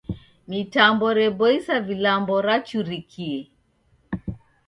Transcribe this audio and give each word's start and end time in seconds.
Mitambo 0.47 1.07
reboisa 1.19 1.75
vilambo 1.87 2.35
rachurikie. 2.45 3.41